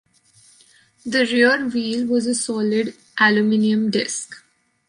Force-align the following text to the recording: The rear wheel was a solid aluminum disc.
The 1.05 1.27
rear 1.27 1.67
wheel 1.69 2.07
was 2.07 2.25
a 2.25 2.33
solid 2.33 2.95
aluminum 3.19 3.91
disc. 3.91 4.33